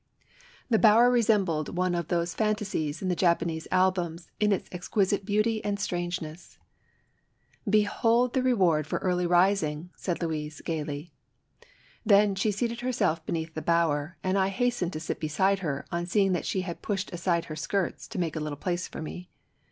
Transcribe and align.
The 0.67 0.79
bower 0.79 1.11
resembled 1.11 1.77
one 1.77 1.93
of 1.93 2.07
those 2.07 2.33
fantasies 2.33 3.03
in 3.03 3.07
the 3.07 3.15
Japanese 3.15 3.67
albums 3.71 4.29
in 4.39 4.51
its 4.51 4.67
exquisite 4.71 5.25
beauty 5.27 5.63
and 5.63 5.79
strange 5.79 6.23
ness. 6.23 6.57
"Behold 7.69 8.33
the 8.33 8.41
reward 8.41 8.87
for 8.87 8.97
early 8.97 9.27
rising 9.27 9.91
I" 9.93 9.97
said 9.99 10.19
Louise, 10.23 10.59
gayly. 10.61 11.13
Then, 12.03 12.33
she 12.33 12.49
seated 12.49 12.79
herself 12.81 13.23
beneath 13.27 13.53
the 13.53 13.61
bower, 13.61 14.17
and 14.23 14.39
I 14.39 14.47
hastened 14.47 14.93
to 14.93 14.99
sit 14.99 15.19
beside 15.19 15.59
her 15.59 15.85
on 15.91 16.07
seeing 16.07 16.31
that 16.31 16.47
she 16.47 16.61
had 16.61 16.81
pushed 16.81 17.13
aside 17.13 17.45
her 17.45 17.55
skirts 17.55 18.07
to 18.07 18.17
make 18.17 18.35
a 18.35 18.39
little 18.39 18.57
place 18.57 18.87
for 18.87 19.03
me. 19.03 19.29